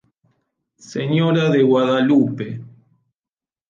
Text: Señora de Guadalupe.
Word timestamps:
Señora 0.91 1.45
de 1.53 1.61
Guadalupe. 1.69 2.49